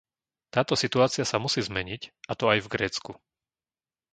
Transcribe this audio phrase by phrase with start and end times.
[0.55, 2.01] Táto situácia sa musí zmeniť,
[2.33, 3.11] a to aj v Grécku.